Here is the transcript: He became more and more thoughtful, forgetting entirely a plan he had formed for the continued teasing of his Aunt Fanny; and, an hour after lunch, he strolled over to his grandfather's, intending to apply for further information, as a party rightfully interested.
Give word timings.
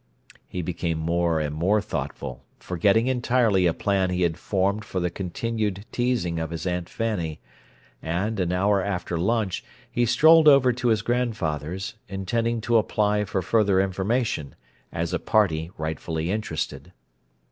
He 0.47 0.63
became 0.63 0.97
more 0.97 1.39
and 1.39 1.53
more 1.53 1.79
thoughtful, 1.79 2.43
forgetting 2.57 3.05
entirely 3.05 3.67
a 3.67 3.73
plan 3.75 4.09
he 4.09 4.23
had 4.23 4.35
formed 4.35 4.83
for 4.83 4.99
the 4.99 5.11
continued 5.11 5.85
teasing 5.91 6.39
of 6.39 6.49
his 6.49 6.65
Aunt 6.65 6.89
Fanny; 6.89 7.39
and, 8.01 8.39
an 8.39 8.51
hour 8.51 8.83
after 8.83 9.15
lunch, 9.15 9.63
he 9.91 10.07
strolled 10.07 10.47
over 10.47 10.73
to 10.73 10.87
his 10.87 11.03
grandfather's, 11.03 11.97
intending 12.09 12.61
to 12.61 12.77
apply 12.77 13.25
for 13.25 13.43
further 13.43 13.79
information, 13.79 14.55
as 14.91 15.13
a 15.13 15.19
party 15.19 15.69
rightfully 15.77 16.31
interested. 16.31 16.93